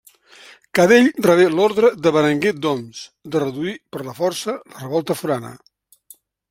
[0.77, 3.05] Cadell rebé l'ordre de Berenguer d'Oms
[3.35, 5.57] de reduir per la força la Revolta Forana.